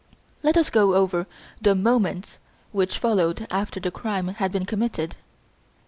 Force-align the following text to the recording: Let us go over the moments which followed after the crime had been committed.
Let 0.41 0.57
us 0.57 0.71
go 0.71 0.95
over 0.95 1.27
the 1.61 1.75
moments 1.75 2.39
which 2.71 2.97
followed 2.97 3.45
after 3.51 3.79
the 3.79 3.91
crime 3.91 4.29
had 4.29 4.51
been 4.51 4.65
committed. 4.65 5.15